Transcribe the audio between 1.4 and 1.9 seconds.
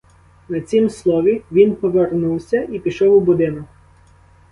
він